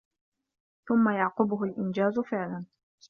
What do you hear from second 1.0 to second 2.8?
يَعْقُبُهُ الْإِنْجَازُ فِعْلًا